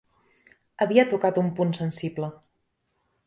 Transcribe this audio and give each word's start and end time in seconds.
Havia 0.85 1.03
tocat 1.11 1.37
un 1.43 1.51
punt 1.59 1.75
sensible. 1.81 2.31